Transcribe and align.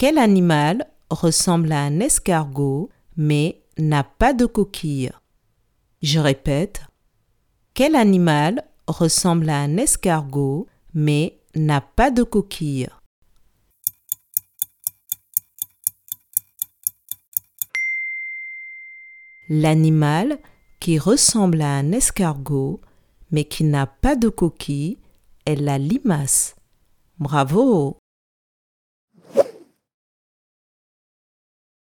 Quel 0.00 0.16
animal 0.16 0.86
ressemble 1.10 1.72
à 1.72 1.82
un 1.82 2.00
escargot 2.00 2.88
mais 3.18 3.62
n'a 3.76 4.02
pas 4.02 4.32
de 4.32 4.46
coquille? 4.46 5.12
Je 6.00 6.18
répète. 6.18 6.86
Quel 7.74 7.94
animal 7.94 8.64
ressemble 8.86 9.50
à 9.50 9.58
un 9.58 9.76
escargot 9.76 10.66
mais 10.94 11.38
n'a 11.54 11.82
pas 11.82 12.10
de 12.10 12.22
coquille? 12.22 12.88
L'animal 19.50 20.38
qui 20.80 20.98
ressemble 20.98 21.60
à 21.60 21.76
un 21.76 21.92
escargot 21.92 22.80
mais 23.30 23.44
qui 23.44 23.64
n'a 23.64 23.86
pas 23.86 24.16
de 24.16 24.30
coquille 24.30 24.96
est 25.44 25.56
la 25.56 25.76
limace. 25.76 26.56
Bravo 27.18 27.99